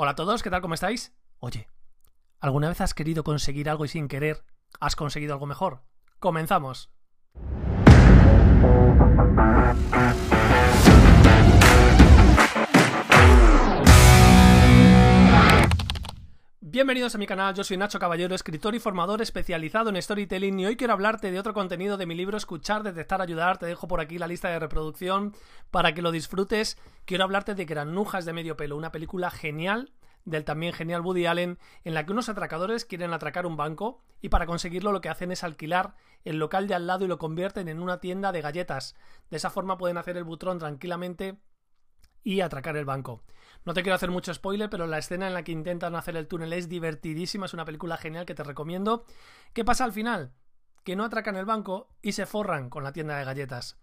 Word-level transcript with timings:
Hola 0.00 0.12
a 0.12 0.14
todos, 0.14 0.44
¿qué 0.44 0.50
tal? 0.50 0.60
¿Cómo 0.60 0.74
estáis? 0.74 1.12
Oye, 1.40 1.66
¿alguna 2.38 2.68
vez 2.68 2.80
has 2.80 2.94
querido 2.94 3.24
conseguir 3.24 3.68
algo 3.68 3.84
y 3.84 3.88
sin 3.88 4.06
querer 4.06 4.44
has 4.78 4.94
conseguido 4.94 5.32
algo 5.32 5.46
mejor? 5.46 5.82
Comenzamos. 6.20 6.92
Bienvenidos 16.78 17.16
a 17.16 17.18
mi 17.18 17.26
canal, 17.26 17.56
yo 17.56 17.64
soy 17.64 17.76
Nacho 17.76 17.98
Caballero, 17.98 18.36
escritor 18.36 18.72
y 18.72 18.78
formador 18.78 19.20
especializado 19.20 19.90
en 19.90 20.00
storytelling 20.00 20.60
y 20.60 20.66
hoy 20.66 20.76
quiero 20.76 20.92
hablarte 20.92 21.32
de 21.32 21.40
otro 21.40 21.52
contenido 21.52 21.96
de 21.96 22.06
mi 22.06 22.14
libro 22.14 22.36
Escuchar, 22.36 22.84
Detectar, 22.84 23.20
Ayudar, 23.20 23.58
te 23.58 23.66
dejo 23.66 23.88
por 23.88 24.00
aquí 24.00 24.16
la 24.16 24.28
lista 24.28 24.48
de 24.48 24.60
reproducción 24.60 25.34
para 25.72 25.92
que 25.92 26.02
lo 26.02 26.12
disfrutes. 26.12 26.78
Quiero 27.04 27.24
hablarte 27.24 27.56
de 27.56 27.64
Granujas 27.64 28.26
de 28.26 28.32
medio 28.32 28.56
pelo, 28.56 28.76
una 28.76 28.92
película 28.92 29.28
genial 29.32 29.90
del 30.24 30.44
también 30.44 30.72
genial 30.72 31.00
Woody 31.00 31.26
Allen, 31.26 31.58
en 31.82 31.94
la 31.94 32.06
que 32.06 32.12
unos 32.12 32.28
atracadores 32.28 32.84
quieren 32.84 33.12
atracar 33.12 33.44
un 33.44 33.56
banco 33.56 34.00
y 34.20 34.28
para 34.28 34.46
conseguirlo 34.46 34.92
lo 34.92 35.00
que 35.00 35.08
hacen 35.08 35.32
es 35.32 35.42
alquilar 35.42 35.96
el 36.24 36.38
local 36.38 36.68
de 36.68 36.74
al 36.74 36.86
lado 36.86 37.04
y 37.04 37.08
lo 37.08 37.18
convierten 37.18 37.66
en 37.66 37.82
una 37.82 37.98
tienda 37.98 38.30
de 38.30 38.40
galletas. 38.40 38.94
De 39.30 39.38
esa 39.38 39.50
forma 39.50 39.78
pueden 39.78 39.98
hacer 39.98 40.16
el 40.16 40.22
butrón 40.22 40.60
tranquilamente 40.60 41.40
y 42.22 42.40
atracar 42.40 42.76
el 42.76 42.84
banco. 42.84 43.24
No 43.68 43.74
te 43.74 43.82
quiero 43.82 43.96
hacer 43.96 44.10
mucho 44.10 44.32
spoiler, 44.32 44.70
pero 44.70 44.86
la 44.86 44.96
escena 44.96 45.26
en 45.26 45.34
la 45.34 45.44
que 45.44 45.52
intentan 45.52 45.94
hacer 45.94 46.16
el 46.16 46.26
túnel 46.26 46.54
es 46.54 46.70
divertidísima, 46.70 47.44
es 47.44 47.52
una 47.52 47.66
película 47.66 47.98
genial 47.98 48.24
que 48.24 48.34
te 48.34 48.42
recomiendo. 48.42 49.04
¿Qué 49.52 49.62
pasa 49.62 49.84
al 49.84 49.92
final? 49.92 50.32
Que 50.84 50.96
no 50.96 51.04
atracan 51.04 51.36
el 51.36 51.44
banco 51.44 51.90
y 52.00 52.12
se 52.12 52.24
forran 52.24 52.70
con 52.70 52.82
la 52.82 52.94
tienda 52.94 53.18
de 53.18 53.26
galletas. 53.26 53.76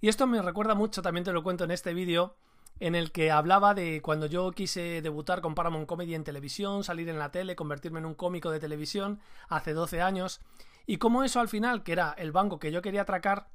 Y 0.00 0.06
esto 0.06 0.28
me 0.28 0.40
recuerda 0.40 0.76
mucho, 0.76 1.02
también 1.02 1.24
te 1.24 1.32
lo 1.32 1.42
cuento 1.42 1.64
en 1.64 1.72
este 1.72 1.94
vídeo, 1.94 2.36
en 2.78 2.94
el 2.94 3.10
que 3.10 3.32
hablaba 3.32 3.74
de 3.74 4.00
cuando 4.02 4.26
yo 4.26 4.52
quise 4.52 5.02
debutar 5.02 5.40
con 5.40 5.56
Paramount 5.56 5.88
Comedy 5.88 6.14
en 6.14 6.22
televisión, 6.22 6.84
salir 6.84 7.08
en 7.08 7.18
la 7.18 7.32
tele, 7.32 7.56
convertirme 7.56 7.98
en 7.98 8.06
un 8.06 8.14
cómico 8.14 8.52
de 8.52 8.60
televisión 8.60 9.18
hace 9.48 9.72
12 9.72 10.00
años, 10.00 10.42
y 10.86 10.98
cómo 10.98 11.24
eso 11.24 11.40
al 11.40 11.48
final, 11.48 11.82
que 11.82 11.90
era 11.90 12.14
el 12.18 12.30
banco 12.30 12.60
que 12.60 12.70
yo 12.70 12.82
quería 12.82 13.02
atracar, 13.02 13.48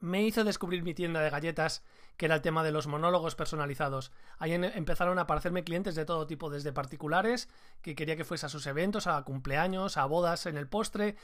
me 0.00 0.22
hizo 0.22 0.44
descubrir 0.44 0.82
mi 0.82 0.94
tienda 0.94 1.20
de 1.20 1.30
galletas, 1.30 1.84
que 2.16 2.26
era 2.26 2.36
el 2.36 2.42
tema 2.42 2.62
de 2.62 2.72
los 2.72 2.86
monólogos 2.86 3.34
personalizados. 3.34 4.12
Ahí 4.38 4.52
empezaron 4.52 5.18
a 5.18 5.22
aparecerme 5.22 5.64
clientes 5.64 5.94
de 5.94 6.04
todo 6.04 6.26
tipo, 6.26 6.50
desde 6.50 6.72
particulares, 6.72 7.48
que 7.82 7.94
quería 7.94 8.16
que 8.16 8.24
fuese 8.24 8.46
a 8.46 8.48
sus 8.48 8.66
eventos, 8.66 9.06
a 9.06 9.22
cumpleaños, 9.22 9.96
a 9.96 10.04
bodas 10.06 10.46
en 10.46 10.56
el 10.56 10.68
postre, 10.68 11.16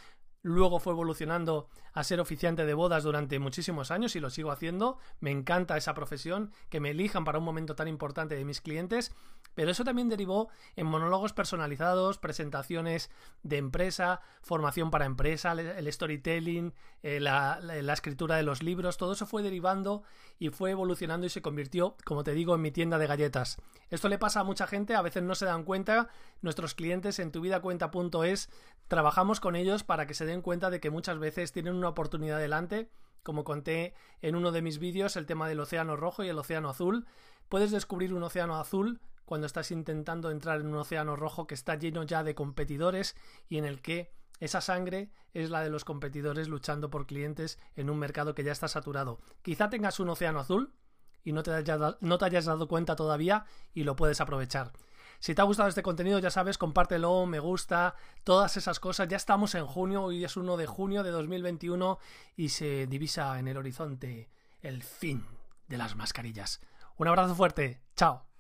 Luego 0.45 0.78
fue 0.78 0.92
evolucionando 0.92 1.70
a 1.95 2.05
ser 2.05 2.20
oficiante 2.20 2.67
de 2.67 2.75
bodas 2.75 3.02
durante 3.02 3.39
muchísimos 3.39 3.91
años 3.91 4.14
y 4.14 4.20
lo 4.20 4.28
sigo 4.28 4.50
haciendo. 4.50 4.98
Me 5.19 5.30
encanta 5.30 5.78
esa 5.78 5.95
profesión, 5.95 6.52
que 6.69 6.80
me 6.80 6.91
elijan 6.91 7.25
para 7.25 7.39
un 7.39 7.47
momento 7.47 7.75
tan 7.75 7.89
importante 7.89 8.34
de 8.34 8.45
mis 8.45 8.61
clientes. 8.61 9.14
Pero 9.55 9.70
eso 9.70 9.84
también 9.84 10.08
derivó 10.08 10.48
en 10.77 10.86
monólogos 10.86 11.33
personalizados, 11.33 12.19
presentaciones 12.19 13.10
de 13.42 13.58
empresa, 13.58 14.20
formación 14.42 14.91
para 14.91 15.06
empresa, 15.06 15.52
el 15.52 15.92
storytelling, 15.92 16.74
eh, 17.02 17.20
la, 17.20 17.61
escritura 17.92 18.36
de 18.36 18.42
los 18.42 18.62
libros. 18.62 18.96
Todo 18.96 19.12
eso 19.12 19.27
fue 19.27 19.42
derivando 19.42 20.02
y 20.38 20.50
fue 20.50 20.72
evolucionando 20.72 21.27
y 21.27 21.30
se 21.30 21.42
convirtió, 21.42 21.96
como 22.05 22.24
te 22.24 22.33
digo, 22.33 22.55
en 22.55 22.62
mi 22.62 22.70
tienda 22.70 22.98
de 22.98 23.06
galletas. 23.06 23.58
Esto 23.91 24.08
le 24.08 24.19
pasa 24.19 24.41
a 24.41 24.44
mucha 24.44 24.66
gente, 24.66 24.94
a 24.94 25.02
veces 25.02 25.22
no 25.22 25.34
se 25.34 25.46
dan 25.46 25.64
cuenta. 25.64 26.08
Nuestros 26.42 26.74
clientes 26.74 27.18
en 27.18 27.30
tuvidacuenta.es 27.30 28.50
trabajamos 28.89 29.41
con 29.41 29.56
ellos 29.56 29.84
para 29.84 30.06
que 30.06 30.14
se 30.14 30.27
den 30.27 30.34
en 30.34 30.42
cuenta 30.42 30.70
de 30.70 30.80
que 30.80 30.91
muchas 30.91 31.18
veces 31.18 31.52
tienen 31.52 31.74
una 31.74 31.89
oportunidad 31.89 32.39
delante, 32.39 32.91
como 33.22 33.44
conté 33.44 33.94
en 34.20 34.34
uno 34.34 34.50
de 34.50 34.62
mis 34.62 34.78
vídeos, 34.78 35.16
el 35.16 35.27
tema 35.27 35.48
del 35.48 35.61
océano 35.61 35.96
rojo 35.96 36.24
y 36.24 36.28
el 36.28 36.39
océano 36.39 36.68
azul. 36.68 37.06
Puedes 37.48 37.70
descubrir 37.70 38.12
un 38.12 38.22
océano 38.22 38.56
azul 38.56 39.00
cuando 39.25 39.47
estás 39.47 39.70
intentando 39.70 40.30
entrar 40.30 40.61
en 40.61 40.69
un 40.69 40.77
océano 40.77 41.17
rojo 41.17 41.47
que 41.47 41.55
está 41.55 41.77
lleno 41.77 42.03
ya 42.03 42.22
de 42.22 42.34
competidores 42.34 43.17
y 43.48 43.58
en 43.58 43.64
el 43.64 43.80
que 43.80 44.12
esa 44.41 44.61
sangre 44.61 45.11
es 45.33 45.50
la 45.50 45.62
de 45.62 45.70
los 45.70 45.84
competidores 45.84 46.48
luchando 46.48 46.91
por 46.91 47.06
clientes 47.06 47.58
en 47.77 47.90
un 47.90 47.98
mercado 47.98 48.34
que 48.34 48.45
ya 48.45 48.52
está 48.52 48.68
saturado. 48.68 49.20
Quizá 49.42 49.70
tengas 49.70 50.01
un 50.01 50.08
océano 50.08 50.40
azul 50.40 50.74
y 51.23 51.33
no 51.33 51.42
te, 51.42 51.51
no 52.01 52.18
te 52.18 52.24
hayas 52.24 52.45
dado 52.45 52.68
cuenta 52.68 52.96
todavía 52.96 53.46
y 53.73 53.84
lo 53.84 53.96
puedes 53.96 54.20
aprovechar. 54.20 54.73
Si 55.20 55.34
te 55.34 55.40
ha 55.40 55.45
gustado 55.45 55.68
este 55.68 55.83
contenido, 55.83 56.18
ya 56.18 56.30
sabes, 56.30 56.58
compártelo, 56.58 57.24
me 57.24 57.39
gusta, 57.39 57.95
todas 58.24 58.57
esas 58.57 58.80
cosas. 58.80 59.08
Ya 59.08 59.17
estamos 59.17 59.55
en 59.55 59.64
junio, 59.64 60.02
hoy 60.02 60.24
es 60.24 60.36
1 60.36 60.57
de 60.57 60.67
junio 60.67 61.02
de 61.02 61.11
2021 61.11 61.98
y 62.36 62.51
se 62.51 62.86
divisa 62.86 63.39
en 63.39 63.48
el 63.48 63.57
horizonte 63.57 64.29
el 64.61 64.83
fin 64.83 65.24
de 65.68 65.79
las 65.79 65.96
mascarillas. 65.96 66.61
Un 66.96 67.08
abrazo 67.08 67.34
fuerte, 67.34 67.80
chao. 67.96 68.33